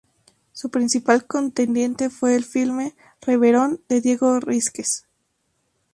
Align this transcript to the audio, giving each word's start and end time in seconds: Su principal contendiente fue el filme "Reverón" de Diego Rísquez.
Su 0.51 0.71
principal 0.71 1.27
contendiente 1.27 2.09
fue 2.09 2.33
el 2.35 2.43
filme 2.43 2.95
"Reverón" 3.21 3.81
de 3.87 4.01
Diego 4.01 4.39
Rísquez. 4.39 5.05